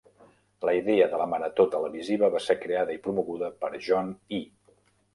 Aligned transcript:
La 0.69 0.73
idea 0.77 1.07
de 1.11 1.19
la 1.23 1.27
marató 1.33 1.67
televisiva 1.77 2.31
va 2.39 2.43
ser 2.49 2.57
creada 2.65 2.99
i 2.99 3.05
promoguda 3.07 3.55
per 3.63 3.75
John 3.91 4.15
Y. 4.43 4.45